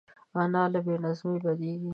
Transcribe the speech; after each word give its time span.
انا 0.41 0.61
له 0.73 0.79
بې 0.85 0.95
نظمۍ 1.03 1.35
بدېږي 1.43 1.89